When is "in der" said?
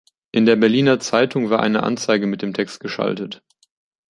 0.31-0.55